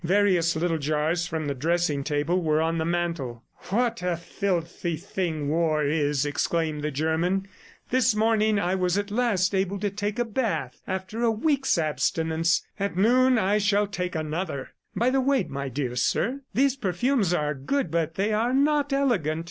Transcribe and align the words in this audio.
Various 0.03 0.55
little 0.55 0.79
jars 0.79 1.27
from 1.27 1.45
the 1.45 1.53
dressing 1.53 2.03
table 2.03 2.41
were 2.41 2.59
on 2.59 2.79
the 2.79 2.85
mantel. 2.85 3.43
"What 3.69 4.01
a 4.01 4.17
filthy 4.17 4.95
thing 4.95 5.47
war 5.47 5.83
is!" 5.85 6.25
exclaimed 6.25 6.81
the 6.81 6.89
German. 6.89 7.47
"This 7.91 8.15
morning 8.15 8.57
I 8.57 8.73
was 8.73 8.97
at 8.97 9.11
last 9.11 9.53
able 9.53 9.77
to 9.79 9.91
take 9.91 10.17
a 10.17 10.25
bath 10.25 10.81
after 10.87 11.21
a 11.21 11.29
week's 11.29 11.77
abstinence; 11.77 12.65
at 12.79 12.97
noon 12.97 13.37
I 13.37 13.59
shall 13.59 13.85
take 13.85 14.15
another. 14.15 14.71
By 14.95 15.11
the 15.11 15.21
way, 15.21 15.43
my 15.43 15.69
dear 15.69 15.95
sir, 15.95 16.41
these 16.51 16.75
perfumes 16.75 17.31
are 17.31 17.53
good, 17.53 17.91
but 17.91 18.15
they 18.15 18.33
are 18.33 18.55
not 18.55 18.91
elegant. 18.91 19.39